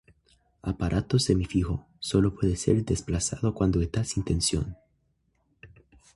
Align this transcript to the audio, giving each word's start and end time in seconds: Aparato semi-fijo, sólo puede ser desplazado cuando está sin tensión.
Aparato 0.63 1.19
semi-fijo, 1.19 1.85
sólo 1.99 2.33
puede 2.33 2.55
ser 2.55 2.83
desplazado 2.83 3.53
cuando 3.53 3.83
está 3.83 4.03
sin 4.03 4.23
tensión. 4.25 4.75